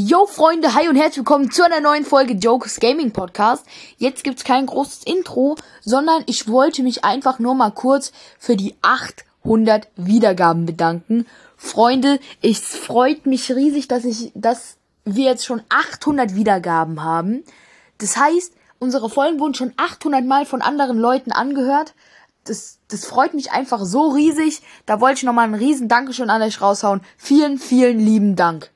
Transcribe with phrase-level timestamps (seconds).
[0.00, 3.66] Yo Freunde, hi und herzlich willkommen zu einer neuen Folge Jokes Gaming Podcast.
[3.96, 8.76] Jetzt gibt's kein großes Intro, sondern ich wollte mich einfach nur mal kurz für die
[8.80, 11.26] 800 Wiedergaben bedanken.
[11.56, 17.42] Freunde, es freut mich riesig, dass ich, dass wir jetzt schon 800 Wiedergaben haben.
[17.98, 21.94] Das heißt, unsere Folgen wurden schon 800 Mal von anderen Leuten angehört.
[22.44, 24.62] Das, das freut mich einfach so riesig.
[24.86, 27.00] Da wollte ich nochmal einen riesen Dankeschön an euch raushauen.
[27.16, 28.70] Vielen, vielen lieben Dank.